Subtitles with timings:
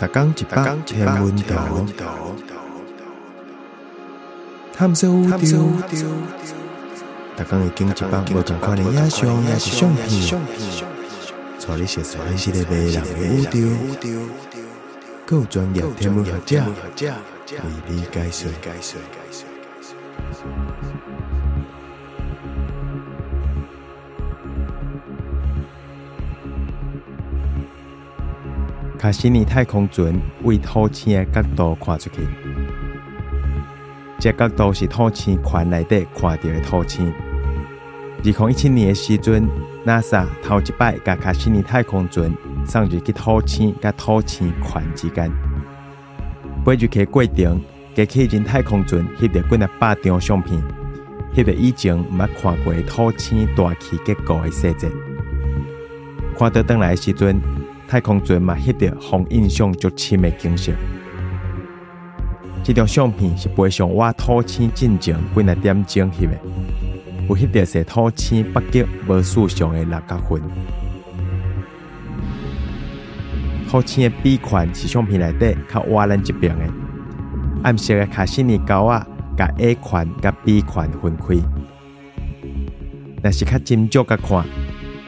[0.00, 1.44] 逐工一百天文图，
[4.72, 5.58] 探索宇宙。
[7.36, 10.40] 逐工会经一百无同款的影像，也是相片，
[11.68, 13.58] 带你熟悉认识个迷人的宇宙。
[15.36, 16.64] 有专业天文学者
[17.50, 19.49] 为你解说。
[29.00, 32.20] 卡西尼太空船为土星的角度看出去，
[34.18, 37.10] 这角度是土星环内底看到的土星。
[38.18, 39.48] 二零一七年的时阵
[39.86, 42.30] ，NASA 头一摆甲卡西尼太空船
[42.66, 45.32] 送入去土星甲土星环之间，
[46.62, 47.58] 飞入去过程，
[47.94, 50.62] 加起人太空船翕到几啊百张相片，
[51.34, 54.90] 翕到以前毋捌看过土星大气结构的细节。
[56.38, 57.40] 看到登来的时阵。
[57.90, 60.70] 太空船嘛，翕到红印象足深的景色。
[62.62, 66.38] 这张相片是背上我土星进前几啊点钟翕的，
[67.28, 70.40] 有翕到是土星北极无数上的六角云。
[73.68, 76.64] 土星的 B 款是相片内底较瓦咱一边的，
[77.64, 79.04] 暗色的卡西尼胶啊，
[79.36, 81.34] 甲 A 款甲 B 款分开。
[83.20, 84.44] 若是较斟酌甲看。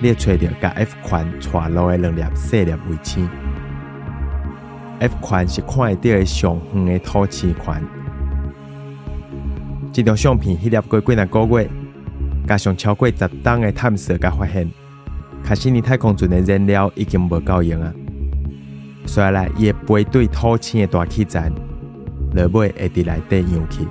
[0.00, 3.28] 你找到甲 F 款带落的两粒细粒卫星
[5.00, 7.82] ，F 款是看会到上远的土星环。
[9.92, 11.68] 这张相片翕录过几若个月，
[12.46, 14.70] 加上超过十档的探索，甲发现，
[15.42, 17.92] 卡西尼太空船的燃料已经无够用啊！
[19.04, 21.52] 所以来，伊会背对土星的大气层，
[22.34, 23.88] 落尾会伫内底扬起。